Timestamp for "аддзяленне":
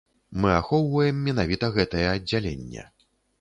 2.15-2.89